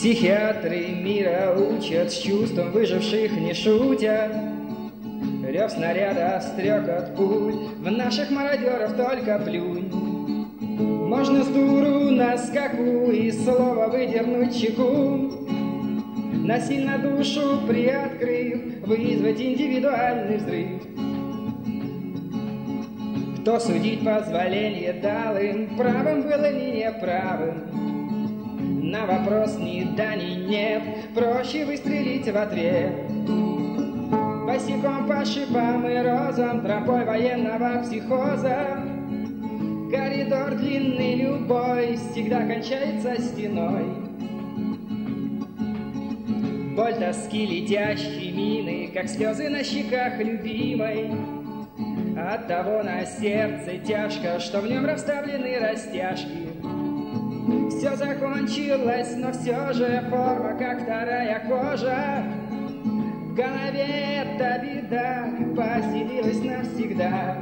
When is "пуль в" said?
7.14-7.90